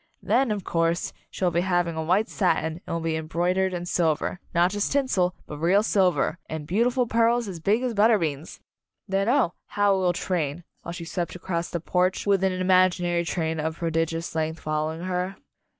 Then, 0.23 0.49
of 0.49 0.63
course, 0.63 1.13
she 1.29 1.43
will 1.43 1.51
be 1.51 1.61
having 1.61 1.95
a 1.95 2.01
white 2.01 2.27
satin 2.27 2.65
and 2.71 2.81
it 2.87 2.91
will 2.91 3.01
be 3.01 3.15
embroidered 3.15 3.71
in 3.71 3.85
silver 3.85 4.39
not 4.51 4.71
just 4.71 4.91
tinsel, 4.91 5.35
but 5.45 5.59
real 5.59 5.83
silver 5.83 6.39
and 6.49 6.65
beautiful 6.65 7.05
pearls 7.05 7.47
as 7.47 7.59
24 7.59 7.59
Anne's 7.59 7.59
Wedding 7.59 7.81
big 7.81 7.85
as 7.87 7.93
butter 7.93 8.17
beans! 8.17 8.59
Then 9.07 9.29
oh, 9.29 9.53
how 9.67 9.93
it 9.93 9.99
will 9.99 10.13
train," 10.13 10.63
while 10.81 10.93
she 10.93 11.05
swept 11.05 11.35
across 11.35 11.69
the 11.69 11.79
porch 11.79 12.25
with 12.25 12.43
an 12.43 12.51
imaginary 12.51 13.23
train 13.23 13.59
of 13.59 13.77
prodigious 13.77 14.33
length 14.33 14.59
following 14.59 15.01
her. 15.01 15.35